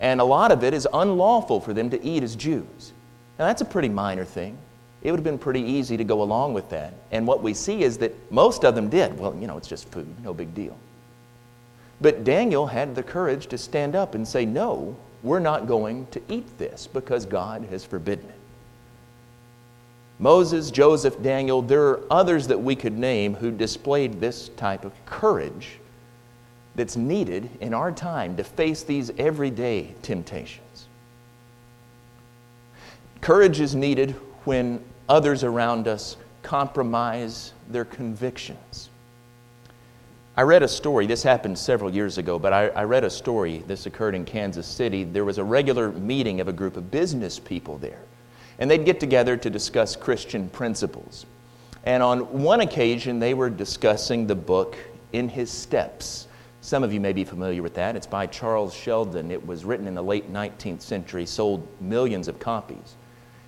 and 0.00 0.20
a 0.20 0.24
lot 0.24 0.50
of 0.50 0.64
it 0.64 0.72
is 0.72 0.88
unlawful 0.92 1.60
for 1.60 1.74
them 1.74 1.90
to 1.90 2.02
eat 2.02 2.22
as 2.22 2.34
Jews. 2.34 2.92
Now, 3.38 3.46
that's 3.46 3.60
a 3.60 3.66
pretty 3.66 3.90
minor 3.90 4.24
thing. 4.24 4.56
It 5.02 5.10
would 5.10 5.18
have 5.18 5.24
been 5.24 5.38
pretty 5.38 5.60
easy 5.60 5.96
to 5.96 6.04
go 6.04 6.22
along 6.22 6.54
with 6.54 6.68
that. 6.70 6.94
And 7.10 7.26
what 7.26 7.42
we 7.42 7.54
see 7.54 7.82
is 7.82 7.98
that 7.98 8.14
most 8.32 8.64
of 8.64 8.74
them 8.74 8.88
did. 8.88 9.18
Well, 9.18 9.36
you 9.36 9.46
know, 9.46 9.56
it's 9.56 9.68
just 9.68 9.88
food, 9.90 10.08
no 10.22 10.34
big 10.34 10.54
deal. 10.54 10.76
But 12.00 12.24
Daniel 12.24 12.66
had 12.66 12.94
the 12.94 13.02
courage 13.02 13.46
to 13.48 13.58
stand 13.58 13.94
up 13.94 14.14
and 14.14 14.26
say, 14.26 14.46
No, 14.46 14.96
we're 15.22 15.38
not 15.38 15.66
going 15.66 16.06
to 16.12 16.22
eat 16.28 16.58
this 16.58 16.86
because 16.86 17.26
God 17.26 17.64
has 17.70 17.84
forbidden 17.84 18.26
it. 18.28 18.39
Moses, 20.20 20.70
Joseph, 20.70 21.22
Daniel, 21.22 21.62
there 21.62 21.82
are 21.88 22.02
others 22.10 22.46
that 22.48 22.60
we 22.60 22.76
could 22.76 22.96
name 22.96 23.34
who 23.34 23.50
displayed 23.50 24.20
this 24.20 24.50
type 24.50 24.84
of 24.84 24.92
courage 25.06 25.78
that's 26.74 26.94
needed 26.94 27.48
in 27.60 27.72
our 27.72 27.90
time 27.90 28.36
to 28.36 28.44
face 28.44 28.82
these 28.82 29.10
everyday 29.16 29.94
temptations. 30.02 30.86
Courage 33.22 33.60
is 33.60 33.74
needed 33.74 34.10
when 34.44 34.84
others 35.08 35.42
around 35.42 35.88
us 35.88 36.18
compromise 36.42 37.54
their 37.68 37.86
convictions. 37.86 38.90
I 40.36 40.42
read 40.42 40.62
a 40.62 40.68
story, 40.68 41.06
this 41.06 41.22
happened 41.22 41.58
several 41.58 41.94
years 41.94 42.18
ago, 42.18 42.38
but 42.38 42.52
I, 42.52 42.68
I, 42.68 42.84
read 42.84 43.04
a 43.04 43.10
story, 43.10 43.58
this 43.66 43.86
occurred 43.86 44.14
in 44.14 44.24
Kansas 44.24 44.66
City. 44.66 45.04
There 45.04 45.24
was 45.24 45.38
a 45.38 45.44
regular 45.44 45.92
meeting 45.92 46.40
of 46.40 46.48
a 46.48 46.52
group 46.52 46.76
of 46.76 46.90
business 46.90 47.38
people 47.38 47.78
there, 47.78 48.00
and 48.60 48.70
they'd 48.70 48.84
get 48.84 49.00
together 49.00 49.36
to 49.36 49.50
discuss 49.50 49.96
Christian 49.96 50.48
principles. 50.50 51.26
And 51.84 52.02
on 52.02 52.42
one 52.42 52.60
occasion, 52.60 53.18
they 53.18 53.34
were 53.34 53.50
discussing 53.50 54.26
the 54.26 54.36
book 54.36 54.76
In 55.12 55.28
His 55.28 55.50
Steps 55.50 56.28
some 56.62 56.84
of 56.84 56.92
you 56.92 57.00
may 57.00 57.12
be 57.12 57.24
familiar 57.24 57.62
with 57.62 57.74
that. 57.74 57.96
It's 57.96 58.06
by 58.06 58.26
Charles 58.26 58.74
Sheldon. 58.74 59.30
It 59.30 59.44
was 59.46 59.64
written 59.64 59.86
in 59.86 59.94
the 59.94 60.02
late 60.02 60.30
19th 60.30 60.82
century, 60.82 61.24
sold 61.24 61.66
millions 61.80 62.28
of 62.28 62.38
copies. 62.38 62.96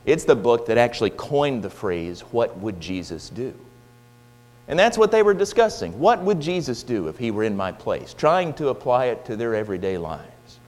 It's 0.07 0.25
the 0.25 0.35
book 0.35 0.67
that 0.67 0.79
actually 0.79 1.11
coined 1.11 1.63
the 1.63 1.71
phrase, 1.71 2.23
What 2.23 2.57
would 2.59 2.81
Jesus 2.81 3.29
do? 3.29 3.55
And 4.67 4.79
that's 4.79 4.97
what 4.97 5.11
they 5.11 5.23
were 5.23 5.35
discussing. 5.35 5.99
What 5.99 6.23
would 6.23 6.41
Jesus 6.41 6.83
do 6.83 7.09
if 7.09 7.19
he 7.19 7.31
were 7.31 7.45
in 7.45 7.57
my 7.57 7.71
place? 7.71 8.15
Trying 8.15 8.55
to 8.55 8.69
apply 8.69 9.07
it 9.07 9.25
to 9.27 9.37
their 9.37 9.55
everyday 9.55 9.99
lives. 9.99 10.59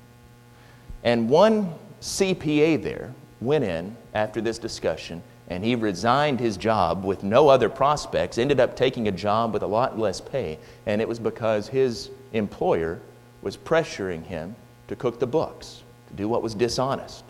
And 1.02 1.30
one 1.30 1.74
CPA 2.02 2.82
there 2.82 3.14
went 3.40 3.64
in 3.64 3.96
after 4.14 4.40
this 4.40 4.58
discussion 4.58 5.22
and 5.48 5.62
he 5.62 5.74
resigned 5.74 6.40
his 6.40 6.56
job 6.56 7.04
with 7.04 7.22
no 7.22 7.48
other 7.48 7.68
prospects, 7.68 8.38
ended 8.38 8.60
up 8.60 8.76
taking 8.76 9.08
a 9.08 9.12
job 9.12 9.52
with 9.52 9.62
a 9.62 9.66
lot 9.66 9.98
less 9.98 10.20
pay, 10.20 10.58
and 10.86 11.00
it 11.02 11.08
was 11.08 11.18
because 11.18 11.68
his 11.68 12.10
employer 12.32 13.00
was 13.42 13.56
pressuring 13.56 14.24
him 14.24 14.56
to 14.88 14.96
cook 14.96 15.20
the 15.20 15.26
books, 15.26 15.82
to 16.08 16.14
do 16.14 16.28
what 16.28 16.42
was 16.42 16.54
dishonest. 16.54 17.24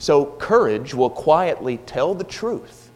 So, 0.00 0.26
courage 0.26 0.92
will 0.94 1.10
quietly 1.10 1.78
tell 1.78 2.14
the 2.14 2.24
truth 2.24 2.90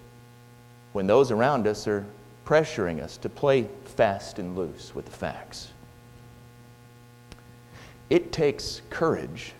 when 0.92 1.06
those 1.06 1.30
around 1.30 1.68
us 1.68 1.86
are 1.86 2.04
pressuring 2.44 3.00
us 3.00 3.16
to 3.18 3.28
play 3.28 3.68
fast 3.84 4.40
and 4.40 4.56
loose 4.56 4.94
with 4.94 5.04
the 5.04 5.12
facts. 5.12 5.68
It 8.10 8.32
takes 8.32 8.82
courage 8.90 9.52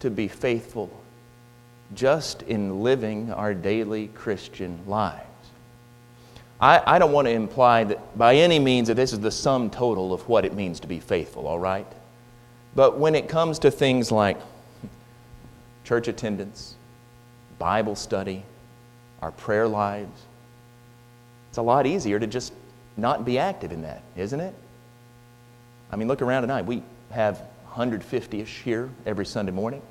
to 0.00 0.10
be 0.10 0.28
faithful 0.28 0.90
just 1.94 2.42
in 2.42 2.82
living 2.82 3.32
our 3.32 3.54
daily 3.54 4.08
Christian 4.08 4.78
lives. 4.86 5.26
I, 6.60 6.80
I 6.86 6.98
don't 6.98 7.12
want 7.12 7.26
to 7.26 7.32
imply 7.32 7.84
that 7.84 8.16
by 8.16 8.36
any 8.36 8.58
means 8.58 8.88
that 8.88 8.94
this 8.94 9.12
is 9.12 9.20
the 9.20 9.30
sum 9.30 9.68
total 9.68 10.14
of 10.14 10.28
what 10.28 10.44
it 10.44 10.54
means 10.54 10.78
to 10.80 10.86
be 10.86 11.00
faithful, 11.00 11.48
all 11.48 11.58
right? 11.58 11.86
But 12.74 12.98
when 12.98 13.14
it 13.14 13.28
comes 13.28 13.58
to 13.60 13.70
things 13.70 14.12
like 14.12 14.38
church 15.84 16.06
attendance, 16.08 16.76
Bible 17.58 17.96
study, 17.96 18.44
our 19.20 19.32
prayer 19.32 19.66
lives, 19.66 20.22
it's 21.48 21.58
a 21.58 21.62
lot 21.62 21.86
easier 21.86 22.18
to 22.18 22.26
just 22.26 22.52
not 22.96 23.24
be 23.24 23.38
active 23.38 23.72
in 23.72 23.82
that, 23.82 24.02
isn't 24.16 24.40
it? 24.40 24.54
I 25.90 25.96
mean, 25.96 26.08
look 26.08 26.22
around 26.22 26.42
tonight. 26.42 26.62
We 26.62 26.82
have 27.10 27.38
150 27.64 28.40
ish 28.40 28.62
here 28.62 28.88
every 29.04 29.26
Sunday 29.26 29.52
morning. 29.52 29.82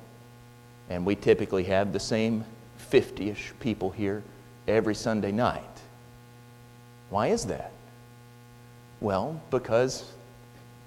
And 0.90 1.06
we 1.06 1.14
typically 1.16 1.64
have 1.64 1.92
the 1.92 2.00
same 2.00 2.44
50 2.76 3.30
ish 3.30 3.52
people 3.60 3.90
here 3.90 4.22
every 4.68 4.94
Sunday 4.94 5.32
night. 5.32 5.62
Why 7.10 7.28
is 7.28 7.46
that? 7.46 7.72
Well, 9.00 9.40
because 9.50 10.04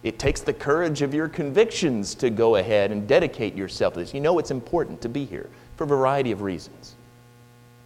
it 0.03 0.19
takes 0.19 0.41
the 0.41 0.53
courage 0.53 1.01
of 1.01 1.13
your 1.13 1.27
convictions 1.27 2.15
to 2.15 2.29
go 2.29 2.57
ahead 2.57 2.91
and 2.91 3.07
dedicate 3.07 3.55
yourself 3.55 3.93
to 3.95 4.01
this. 4.01 4.13
You 4.13 4.21
know 4.21 4.39
it's 4.39 4.51
important 4.51 5.01
to 5.01 5.09
be 5.09 5.25
here 5.25 5.49
for 5.77 5.83
a 5.83 5.87
variety 5.87 6.31
of 6.31 6.41
reasons. 6.41 6.95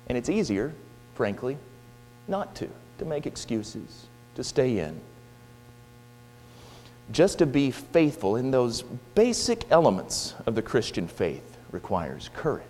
And 0.07 0.17
it's 0.17 0.29
easier, 0.29 0.73
frankly, 1.15 1.57
not 2.27 2.55
to, 2.55 2.69
to 2.97 3.05
make 3.05 3.25
excuses, 3.25 4.07
to 4.35 4.43
stay 4.43 4.79
in. 4.79 4.99
Just 7.11 7.39
to 7.39 7.45
be 7.45 7.71
faithful 7.71 8.35
in 8.35 8.51
those 8.51 8.83
basic 9.15 9.69
elements 9.71 10.35
of 10.45 10.55
the 10.55 10.61
Christian 10.61 11.07
faith 11.07 11.57
requires 11.71 12.29
courage. 12.33 12.65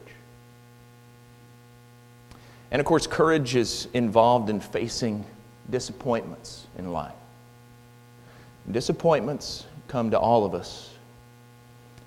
And 2.72 2.80
of 2.80 2.86
course, 2.86 3.08
courage 3.08 3.56
is 3.56 3.88
involved 3.94 4.50
in 4.50 4.60
facing 4.60 5.26
disappointments 5.70 6.68
in 6.78 6.92
life. 6.92 7.14
Disappointments 8.72 9.66
come 9.88 10.12
to 10.12 10.20
all 10.20 10.46
of 10.46 10.54
us, 10.54 10.94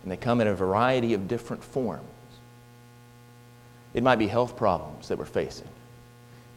and 0.03 0.13
they 0.13 0.17
come 0.17 0.41
in 0.41 0.47
a 0.47 0.55
variety 0.55 1.15
of 1.15 1.27
different 1.27 1.63
forms. 1.63 2.05
It 3.95 4.03
might 4.03 4.17
be 4.17 4.27
health 4.27 4.57
problems 4.57 5.09
that 5.09 5.19
we're 5.19 5.25
facing, 5.25 5.69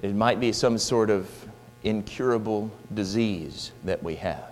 it 0.01 0.13
might 0.13 0.39
be 0.39 0.51
some 0.51 0.77
sort 0.77 1.09
of 1.09 1.29
incurable 1.83 2.71
disease 2.93 3.71
that 3.83 4.01
we 4.01 4.15
have. 4.15 4.51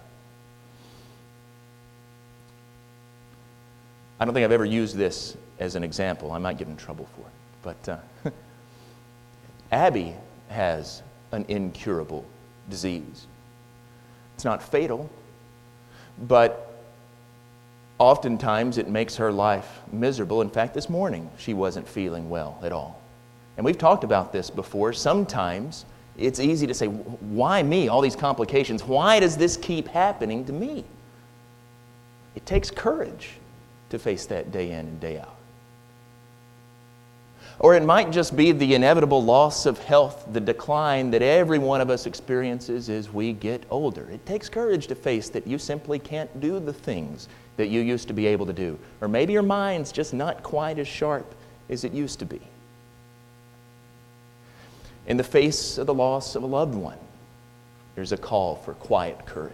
I 4.19 4.25
don't 4.25 4.33
think 4.33 4.45
I've 4.45 4.51
ever 4.51 4.65
used 4.65 4.95
this 4.95 5.35
as 5.59 5.75
an 5.75 5.83
example. 5.83 6.31
I 6.31 6.37
might 6.37 6.57
get 6.57 6.67
in 6.67 6.77
trouble 6.77 7.07
for 7.15 7.21
it. 7.21 7.33
But 7.61 7.89
uh, 7.89 8.31
Abby 9.71 10.13
has 10.49 11.01
an 11.31 11.45
incurable 11.47 12.25
disease. 12.69 13.27
It's 14.35 14.45
not 14.45 14.61
fatal, 14.61 15.09
but 16.27 16.73
Oftentimes, 17.99 18.77
it 18.77 18.89
makes 18.89 19.15
her 19.15 19.31
life 19.31 19.79
miserable. 19.91 20.41
In 20.41 20.49
fact, 20.49 20.73
this 20.73 20.89
morning, 20.89 21.29
she 21.37 21.53
wasn't 21.53 21.87
feeling 21.87 22.29
well 22.29 22.59
at 22.63 22.71
all. 22.71 22.99
And 23.55 23.65
we've 23.65 23.77
talked 23.77 24.03
about 24.03 24.33
this 24.33 24.49
before. 24.49 24.93
Sometimes 24.93 25.85
it's 26.17 26.39
easy 26.39 26.65
to 26.67 26.73
say, 26.73 26.87
Why 26.87 27.61
me? 27.61 27.87
All 27.87 28.01
these 28.01 28.15
complications. 28.15 28.83
Why 28.83 29.19
does 29.19 29.37
this 29.37 29.55
keep 29.57 29.87
happening 29.87 30.43
to 30.45 30.51
me? 30.53 30.83
It 32.35 32.45
takes 32.45 32.71
courage 32.71 33.37
to 33.89 33.99
face 33.99 34.25
that 34.25 34.51
day 34.51 34.71
in 34.71 34.79
and 34.79 34.99
day 34.99 35.19
out. 35.19 35.35
Or 37.59 37.75
it 37.75 37.83
might 37.83 38.11
just 38.11 38.35
be 38.35 38.51
the 38.51 38.73
inevitable 38.73 39.23
loss 39.23 39.65
of 39.65 39.77
health, 39.79 40.25
the 40.31 40.41
decline 40.41 41.11
that 41.11 41.21
every 41.21 41.59
one 41.59 41.81
of 41.81 41.89
us 41.89 42.05
experiences 42.05 42.89
as 42.89 43.11
we 43.11 43.33
get 43.33 43.63
older. 43.69 44.09
It 44.09 44.25
takes 44.25 44.49
courage 44.49 44.87
to 44.87 44.95
face 44.95 45.29
that 45.29 45.45
you 45.45 45.57
simply 45.57 45.99
can't 45.99 46.39
do 46.39 46.59
the 46.59 46.73
things 46.73 47.29
that 47.57 47.67
you 47.67 47.81
used 47.81 48.07
to 48.07 48.13
be 48.13 48.25
able 48.25 48.45
to 48.47 48.53
do. 48.53 48.77
Or 49.01 49.07
maybe 49.07 49.33
your 49.33 49.43
mind's 49.43 49.91
just 49.91 50.13
not 50.13 50.41
quite 50.41 50.79
as 50.79 50.87
sharp 50.87 51.35
as 51.69 51.83
it 51.83 51.93
used 51.93 52.19
to 52.19 52.25
be. 52.25 52.41
In 55.05 55.17
the 55.17 55.23
face 55.23 55.77
of 55.77 55.85
the 55.85 55.93
loss 55.93 56.35
of 56.35 56.43
a 56.43 56.47
loved 56.47 56.75
one, 56.75 56.97
there's 57.95 58.11
a 58.11 58.17
call 58.17 58.55
for 58.55 58.73
quiet 58.73 59.25
courage. 59.25 59.53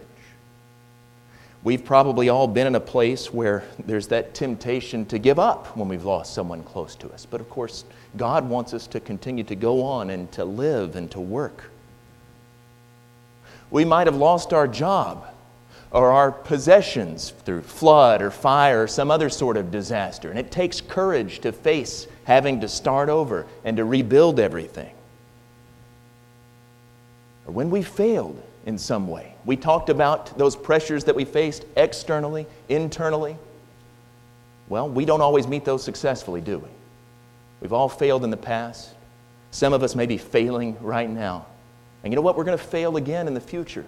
We've 1.63 1.83
probably 1.83 2.29
all 2.29 2.47
been 2.47 2.67
in 2.67 2.75
a 2.75 2.79
place 2.79 3.33
where 3.33 3.65
there's 3.85 4.07
that 4.07 4.33
temptation 4.33 5.05
to 5.07 5.19
give 5.19 5.39
up 5.39 5.75
when 5.75 5.89
we've 5.89 6.05
lost 6.05 6.33
someone 6.33 6.63
close 6.63 6.95
to 6.95 7.11
us. 7.11 7.25
But 7.25 7.41
of 7.41 7.49
course, 7.49 7.83
God 8.15 8.47
wants 8.47 8.73
us 8.73 8.87
to 8.87 9.01
continue 9.01 9.43
to 9.43 9.55
go 9.55 9.83
on 9.83 10.09
and 10.09 10.31
to 10.31 10.45
live 10.45 10.95
and 10.95 11.11
to 11.11 11.19
work. 11.19 11.69
We 13.71 13.83
might 13.83 14.07
have 14.07 14.15
lost 14.15 14.53
our 14.53 14.67
job 14.67 15.27
or 15.91 16.11
our 16.11 16.31
possessions 16.31 17.33
through 17.45 17.63
flood 17.63 18.21
or 18.21 18.31
fire 18.31 18.83
or 18.83 18.87
some 18.87 19.11
other 19.11 19.29
sort 19.29 19.57
of 19.57 19.69
disaster. 19.69 20.29
And 20.29 20.39
it 20.39 20.51
takes 20.51 20.79
courage 20.79 21.39
to 21.39 21.51
face 21.51 22.07
having 22.23 22.61
to 22.61 22.69
start 22.69 23.09
over 23.09 23.45
and 23.65 23.75
to 23.77 23.83
rebuild 23.83 24.39
everything. 24.39 24.93
Or 27.45 27.51
when 27.51 27.69
we 27.69 27.81
failed 27.81 28.41
in 28.65 28.77
some 28.77 29.07
way. 29.07 29.33
We 29.45 29.55
talked 29.55 29.89
about 29.89 30.37
those 30.37 30.55
pressures 30.55 31.03
that 31.05 31.15
we 31.15 31.25
faced 31.25 31.65
externally, 31.75 32.45
internally. 32.67 33.37
Well, 34.67 34.87
we 34.89 35.05
don't 35.05 35.21
always 35.21 35.47
meet 35.47 35.65
those 35.65 35.83
successfully, 35.83 36.41
do 36.41 36.59
we? 36.59 36.69
We've 37.61 37.73
all 37.73 37.89
failed 37.89 38.23
in 38.23 38.29
the 38.29 38.37
past. 38.37 38.93
Some 39.51 39.73
of 39.73 39.83
us 39.83 39.95
may 39.95 40.05
be 40.05 40.17
failing 40.17 40.77
right 40.81 41.09
now. 41.09 41.45
And 42.03 42.13
you 42.13 42.15
know 42.15 42.21
what? 42.21 42.37
We're 42.37 42.43
going 42.43 42.57
to 42.57 42.63
fail 42.63 42.97
again 42.97 43.27
in 43.27 43.33
the 43.33 43.41
future. 43.41 43.85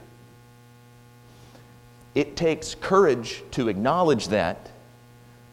It 2.14 2.36
takes 2.36 2.76
courage 2.76 3.44
to 3.52 3.70
acknowledge 3.70 4.28
that, 4.30 4.70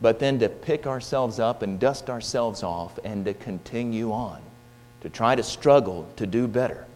but 0.00 0.18
then 0.18 0.38
to 0.40 0.48
pick 0.48 0.87
ourselves 0.87 1.38
up 1.38 1.62
and 1.62 1.78
dust 1.78 2.10
ourselves 2.10 2.62
off 2.62 2.98
and 3.04 3.25
to 3.26 3.34
continue 3.34 4.10
on, 4.10 4.40
to 5.02 5.08
try 5.08 5.37
to 5.37 5.42
struggle 5.42 6.08
to 6.16 6.26
do 6.26 6.48
better. 6.48 6.88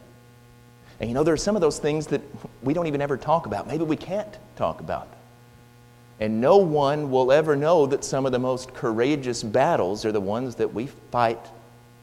And 1.03 1.11
you 1.11 1.15
know, 1.15 1.25
there 1.25 1.35
are 1.35 1.39
some 1.39 1.57
of 1.57 1.61
those 1.61 1.81
things 1.81 2.07
that 2.07 2.23
we 2.63 2.73
don't 2.73 2.87
even 2.87 3.03
ever 3.03 3.17
talk 3.17 3.47
about. 3.47 3.67
Maybe 3.67 3.83
we 3.83 3.97
can't 3.97 4.39
talk 4.55 4.79
about. 4.79 5.09
And 6.21 6.41
no 6.41 6.59
one 6.59 7.11
will 7.11 7.33
ever 7.33 7.57
know 7.57 7.87
that 7.87 8.05
some 8.05 8.25
of 8.25 8.31
the 8.31 8.39
most 8.39 8.73
courageous 8.73 9.43
battles 9.43 10.05
are 10.05 10.13
the 10.13 10.21
ones 10.21 10.55
that 10.55 10.73
we 10.73 10.87
fight 11.11 11.45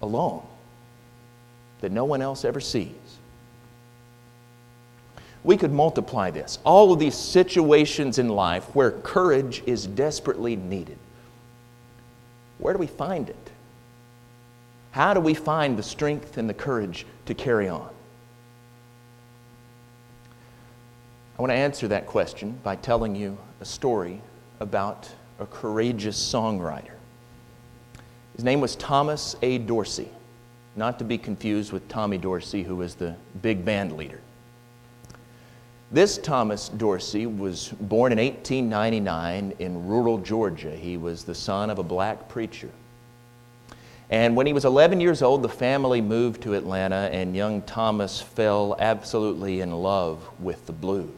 alone, 0.02 0.46
that 1.80 1.94
no 1.94 2.04
one 2.04 2.22
else 2.22 2.44
ever 2.44 2.60
sees. 2.60 2.92
We 5.46 5.56
could 5.56 5.72
multiply 5.72 6.30
this. 6.30 6.60
All 6.66 6.92
of 6.92 7.00
these 7.00 7.16
situations 7.16 8.20
in 8.20 8.28
life 8.28 8.66
where 8.76 8.92
courage 8.92 9.64
is 9.66 9.88
desperately 9.88 10.58
needed. 10.58 10.98
Where 12.58 12.74
do 12.74 12.80
we 12.80 12.88
find 12.88 13.30
it? 13.30 13.50
How 14.92 15.14
do 15.14 15.22
we 15.22 15.36
find 15.36 15.78
the 15.78 15.84
strength 15.84 16.38
and 16.38 16.50
the 16.50 16.54
courage 16.54 17.06
to 17.28 17.34
carry 17.34 17.70
on? 17.70 17.90
I 21.40 21.42
want 21.42 21.52
to 21.52 21.58
answer 21.58 21.88
that 21.88 22.06
question 22.06 22.60
by 22.64 22.76
telling 22.76 23.16
you 23.16 23.38
a 23.62 23.66
story 23.66 24.22
about 24.60 25.10
a 25.40 25.46
courageous 25.46 26.18
songwriter. 26.20 26.98
His 28.36 28.44
name 28.44 28.60
was 28.60 28.76
Thomas 28.76 29.38
A. 29.42 29.58
Dorsey, 29.58 30.10
not 30.76 31.00
to 31.00 31.06
be 31.06 31.18
confused 31.18 31.72
with 31.72 31.88
Tommy 31.88 32.18
Dorsey, 32.18 32.62
who 32.62 32.76
was 32.76 32.94
the 32.94 33.16
big 33.42 33.64
band 33.64 33.96
leader. 33.96 34.20
This 35.94 36.18
Thomas 36.18 36.68
Dorsey 36.68 37.26
was 37.26 37.70
born 37.70 38.12
in 38.12 38.18
1899 38.18 39.54
in 39.60 39.88
rural 39.88 40.18
Georgia. 40.18 40.76
He 40.76 40.98
was 40.98 41.24
the 41.24 41.36
son 41.36 41.70
of 41.70 41.80
a 41.80 41.84
black 41.84 42.28
preacher. 42.28 42.70
And 44.10 44.36
when 44.36 44.46
he 44.46 44.52
was 44.52 44.66
11 44.66 45.00
years 45.00 45.22
old, 45.22 45.42
the 45.42 45.48
family 45.48 46.02
moved 46.02 46.42
to 46.42 46.56
Atlanta, 46.56 47.10
and 47.14 47.34
young 47.34 47.62
Thomas 47.62 48.20
fell 48.20 48.76
absolutely 48.78 49.62
in 49.62 49.72
love 49.72 50.30
with 50.42 50.66
the 50.66 50.74
blues 50.74 51.16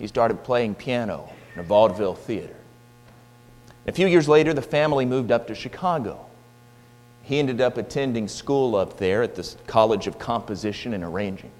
he 0.00 0.06
started 0.06 0.42
playing 0.42 0.74
piano 0.74 1.30
in 1.54 1.60
a 1.60 1.62
vaudeville 1.62 2.14
theater. 2.14 2.56
A 3.86 3.92
few 3.92 4.06
years 4.06 4.26
later, 4.26 4.54
the 4.54 4.62
family 4.62 5.04
moved 5.04 5.30
up 5.30 5.46
to 5.48 5.54
Chicago. 5.54 6.24
He 7.22 7.38
ended 7.38 7.60
up 7.60 7.76
attending 7.76 8.26
school 8.26 8.76
up 8.76 8.96
there 8.96 9.22
at 9.22 9.34
the 9.34 9.54
College 9.66 10.06
of 10.06 10.18
Composition 10.18 10.94
and 10.94 11.04
Arranging. 11.04 11.50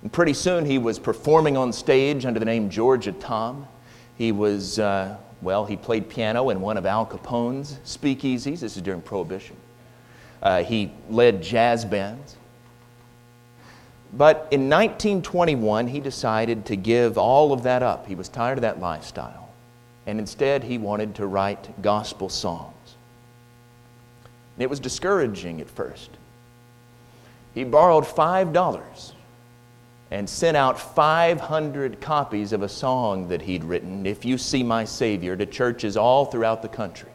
And 0.00 0.10
pretty 0.10 0.32
soon 0.32 0.64
he 0.64 0.78
was 0.78 0.98
performing 0.98 1.58
on 1.58 1.70
stage 1.70 2.24
under 2.24 2.40
the 2.40 2.46
name 2.46 2.70
Georgia 2.70 3.12
Tom. 3.12 3.68
He 4.16 4.32
was, 4.32 4.78
uh, 4.78 5.18
well, 5.42 5.66
he 5.66 5.76
played 5.76 6.08
piano 6.08 6.48
in 6.48 6.62
one 6.62 6.78
of 6.78 6.86
Al 6.86 7.04
Capone's 7.04 7.78
speakeasies. 7.84 8.60
This 8.60 8.74
is 8.76 8.82
during 8.82 9.02
Prohibition. 9.02 9.56
Uh, 10.42 10.62
he 10.62 10.92
led 11.10 11.42
jazz 11.42 11.84
bands. 11.84 12.37
But 14.12 14.48
in 14.50 14.70
1921, 14.70 15.88
he 15.88 16.00
decided 16.00 16.64
to 16.66 16.76
give 16.76 17.18
all 17.18 17.52
of 17.52 17.62
that 17.64 17.82
up. 17.82 18.06
He 18.06 18.14
was 18.14 18.28
tired 18.28 18.58
of 18.58 18.62
that 18.62 18.80
lifestyle. 18.80 19.50
And 20.06 20.18
instead, 20.18 20.64
he 20.64 20.78
wanted 20.78 21.14
to 21.16 21.26
write 21.26 21.82
gospel 21.82 22.30
songs. 22.30 22.74
And 24.56 24.62
it 24.62 24.70
was 24.70 24.80
discouraging 24.80 25.60
at 25.60 25.68
first. 25.68 26.10
He 27.54 27.64
borrowed 27.64 28.04
$5 28.04 29.12
and 30.10 30.28
sent 30.28 30.56
out 30.56 30.80
500 30.80 32.00
copies 32.00 32.54
of 32.54 32.62
a 32.62 32.68
song 32.68 33.28
that 33.28 33.42
he'd 33.42 33.62
written, 33.62 34.06
If 34.06 34.24
You 34.24 34.38
See 34.38 34.62
My 34.62 34.84
Savior, 34.84 35.36
to 35.36 35.44
churches 35.44 35.98
all 35.98 36.24
throughout 36.24 36.62
the 36.62 36.68
country. 36.68 37.10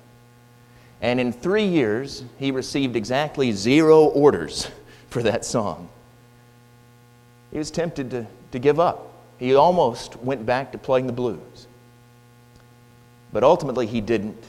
And 1.01 1.19
in 1.19 1.33
three 1.33 1.65
years, 1.65 2.23
he 2.37 2.51
received 2.51 2.95
exactly 2.95 3.51
zero 3.51 4.05
orders 4.05 4.69
for 5.09 5.23
that 5.23 5.43
song 5.43 5.89
he 7.53 7.59
was 7.59 7.69
tempted 7.69 8.09
to, 8.09 8.27
to 8.51 8.59
give 8.59 8.79
up. 8.79 9.13
He 9.37 9.53
almost 9.53 10.15
went 10.17 10.43
back 10.43 10.71
to 10.71 10.77
playing 10.79 11.05
the 11.05 11.13
blues. 11.13 11.67
But 13.31 13.43
ultimately, 13.43 13.85
he 13.85 14.01
didn't. 14.01 14.43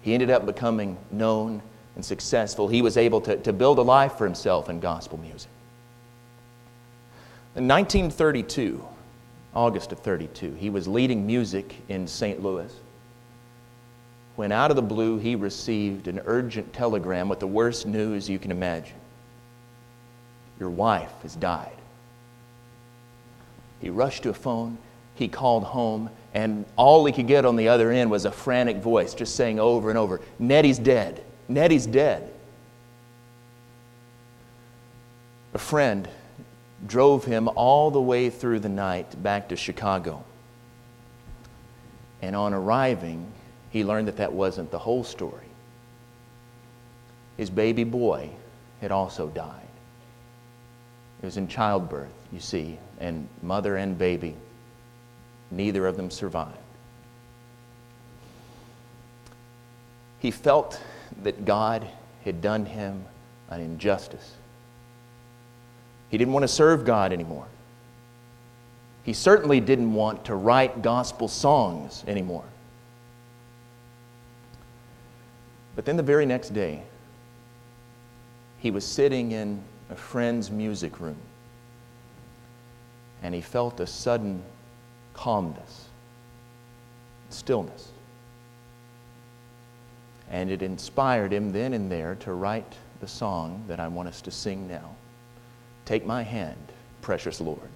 He 0.00 0.14
ended 0.14 0.30
up 0.30 0.46
becoming 0.46 0.96
known 1.10 1.60
and 1.94 2.04
successful. 2.04 2.66
He 2.66 2.80
was 2.80 2.96
able 2.96 3.20
to, 3.20 3.36
to 3.36 3.52
build 3.52 3.78
a 3.78 3.82
life 3.82 4.14
for 4.14 4.24
himself 4.24 4.70
in 4.70 4.80
gospel 4.80 5.18
music. 5.18 5.50
In 7.56 7.68
1932, 7.68 8.82
August 9.54 9.92
of 9.92 9.98
32, 9.98 10.54
he 10.54 10.70
was 10.70 10.88
leading 10.88 11.26
music 11.26 11.76
in 11.88 12.06
St. 12.06 12.42
Louis 12.42 12.72
when 14.36 14.52
out 14.52 14.70
of 14.70 14.76
the 14.76 14.82
blue 14.82 15.18
he 15.18 15.34
received 15.34 16.08
an 16.08 16.22
urgent 16.24 16.72
telegram 16.72 17.28
with 17.28 17.40
the 17.40 17.46
worst 17.46 17.84
news 17.84 18.30
you 18.30 18.38
can 18.38 18.50
imagine. 18.50 18.96
Your 20.58 20.70
wife 20.70 21.12
has 21.22 21.36
died. 21.36 21.79
He 23.80 23.90
rushed 23.90 24.22
to 24.24 24.30
a 24.30 24.34
phone, 24.34 24.78
he 25.14 25.28
called 25.28 25.64
home, 25.64 26.10
and 26.34 26.64
all 26.76 27.04
he 27.04 27.12
could 27.12 27.26
get 27.26 27.44
on 27.44 27.56
the 27.56 27.68
other 27.68 27.90
end 27.90 28.10
was 28.10 28.24
a 28.24 28.30
frantic 28.30 28.78
voice 28.78 29.14
just 29.14 29.34
saying 29.34 29.58
over 29.58 29.88
and 29.88 29.98
over, 29.98 30.20
Nettie's 30.38 30.78
dead. 30.78 31.24
Nettie's 31.48 31.86
dead. 31.86 32.32
A 35.54 35.58
friend 35.58 36.08
drove 36.86 37.24
him 37.24 37.48
all 37.56 37.90
the 37.90 38.00
way 38.00 38.30
through 38.30 38.60
the 38.60 38.68
night 38.68 39.20
back 39.22 39.48
to 39.48 39.56
Chicago. 39.56 40.24
And 42.22 42.36
on 42.36 42.54
arriving, 42.54 43.26
he 43.70 43.84
learned 43.84 44.08
that 44.08 44.18
that 44.18 44.32
wasn't 44.32 44.70
the 44.70 44.78
whole 44.78 45.04
story. 45.04 45.46
His 47.36 47.50
baby 47.50 47.84
boy 47.84 48.30
had 48.80 48.92
also 48.92 49.28
died. 49.28 49.68
He 51.20 51.26
was 51.26 51.36
in 51.36 51.48
childbirth, 51.48 52.12
you 52.32 52.40
see, 52.40 52.78
and 52.98 53.28
mother 53.42 53.76
and 53.76 53.98
baby, 53.98 54.36
neither 55.50 55.86
of 55.86 55.96
them 55.96 56.10
survived. 56.10 56.56
He 60.20 60.30
felt 60.30 60.80
that 61.22 61.44
God 61.44 61.86
had 62.24 62.40
done 62.40 62.66
him 62.66 63.04
an 63.48 63.60
injustice. 63.60 64.34
He 66.10 66.18
didn't 66.18 66.34
want 66.34 66.44
to 66.44 66.48
serve 66.48 66.84
God 66.84 67.12
anymore. 67.12 67.46
He 69.02 69.12
certainly 69.12 69.60
didn't 69.60 69.92
want 69.94 70.26
to 70.26 70.34
write 70.34 70.82
gospel 70.82 71.26
songs 71.26 72.04
anymore. 72.06 72.44
But 75.74 75.84
then 75.84 75.96
the 75.96 76.02
very 76.02 76.26
next 76.26 76.50
day, 76.50 76.82
he 78.58 78.70
was 78.70 78.84
sitting 78.84 79.32
in 79.32 79.62
a 79.88 79.96
friend's 79.96 80.50
music 80.50 81.00
room 81.00 81.16
and 83.22 83.34
he 83.34 83.40
felt 83.40 83.80
a 83.80 83.86
sudden 83.86 84.42
calmness, 85.14 85.88
stillness. 87.28 87.92
And 90.30 90.50
it 90.50 90.62
inspired 90.62 91.32
him 91.32 91.52
then 91.52 91.74
and 91.74 91.90
there 91.90 92.14
to 92.16 92.32
write 92.32 92.74
the 93.00 93.08
song 93.08 93.64
that 93.66 93.80
I 93.80 93.88
want 93.88 94.08
us 94.08 94.20
to 94.22 94.30
sing 94.30 94.68
now 94.68 94.94
Take 95.84 96.06
my 96.06 96.22
hand, 96.22 96.72
precious 97.02 97.40
Lord. 97.40 97.68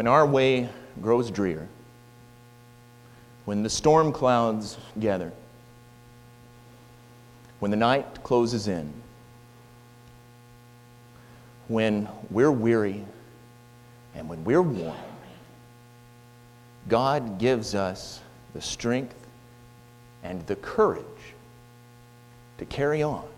When 0.00 0.08
our 0.08 0.24
way 0.24 0.66
grows 1.02 1.30
drear, 1.30 1.68
when 3.44 3.62
the 3.62 3.68
storm 3.68 4.14
clouds 4.14 4.78
gather, 4.98 5.30
when 7.58 7.70
the 7.70 7.76
night 7.76 8.22
closes 8.22 8.66
in, 8.66 8.90
when 11.68 12.08
we're 12.30 12.50
weary 12.50 13.04
and 14.14 14.26
when 14.26 14.42
we're 14.42 14.62
worn, 14.62 14.96
God 16.88 17.38
gives 17.38 17.74
us 17.74 18.22
the 18.54 18.62
strength 18.62 19.26
and 20.22 20.46
the 20.46 20.56
courage 20.56 21.04
to 22.56 22.64
carry 22.64 23.02
on. 23.02 23.28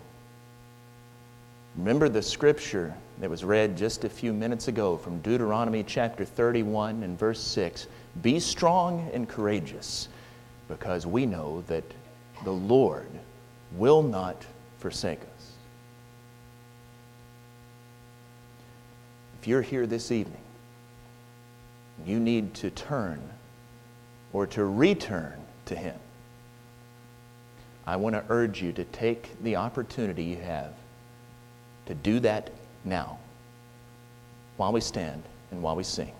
Remember 1.75 2.07
the 2.07 2.21
scripture 2.21 2.93
that 3.19 3.29
was 3.29 3.43
read 3.43 3.77
just 3.77 4.03
a 4.03 4.09
few 4.09 4.33
minutes 4.33 4.67
ago 4.67 4.97
from 4.97 5.19
Deuteronomy 5.19 5.83
chapter 5.83 6.25
31 6.25 7.03
and 7.03 7.17
verse 7.17 7.39
6 7.39 7.87
Be 8.21 8.39
strong 8.39 9.09
and 9.13 9.29
courageous, 9.29 10.09
because 10.67 11.05
we 11.05 11.25
know 11.25 11.63
that 11.67 11.83
the 12.43 12.51
Lord 12.51 13.09
will 13.75 14.01
not 14.01 14.45
forsake 14.79 15.21
us. 15.21 15.51
If 19.39 19.47
you're 19.47 19.61
here 19.61 19.85
this 19.85 20.11
evening, 20.11 20.37
you 22.05 22.19
need 22.19 22.53
to 22.55 22.69
turn 22.69 23.21
or 24.31 24.47
to 24.47 24.65
return 24.65 25.33
to 25.65 25.75
Him. 25.75 25.95
I 27.85 27.97
want 27.97 28.15
to 28.15 28.23
urge 28.29 28.61
you 28.61 28.71
to 28.73 28.83
take 28.85 29.41
the 29.43 29.57
opportunity 29.57 30.23
you 30.23 30.37
have 30.37 30.73
to 31.85 31.93
do 31.93 32.19
that 32.21 32.49
now 32.85 33.17
while 34.57 34.71
we 34.71 34.81
stand 34.81 35.23
and 35.51 35.61
while 35.61 35.75
we 35.75 35.83
sing. 35.83 36.11